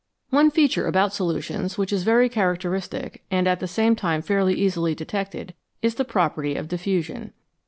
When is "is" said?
1.93-2.01, 5.83-5.93